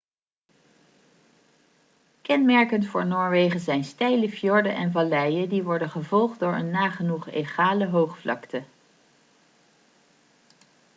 kenmerkend 2.21 2.87
voor 2.87 3.05
noorwegen 3.05 3.59
zijn 3.59 3.83
steile 3.83 4.29
fjorden 4.29 4.75
en 4.75 4.91
valleien 4.91 5.49
die 5.49 5.63
worden 5.63 5.89
gevolgd 5.89 6.39
door 6.39 6.53
een 6.55 6.69
nagenoeg 6.69 7.29
egale 7.29 7.87
hoogvlakte 7.87 8.63